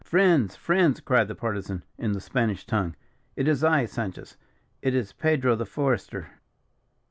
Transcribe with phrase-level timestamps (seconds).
[0.03, 2.95] "Friends, friends!" cried the Partisan, in the Spanish tongue.
[3.35, 4.35] "It is I, Sanchez;
[4.81, 6.39] it is Pedro, the Forester."